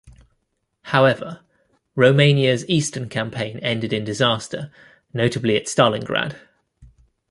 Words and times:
However, 0.85 1.41
Romania's 1.93 2.67
eastern 2.67 3.07
campaign 3.07 3.59
ended 3.59 3.93
in 3.93 4.03
disaster, 4.03 4.71
notably 5.13 5.55
at 5.55 5.67
Stalingrad. 5.67 6.39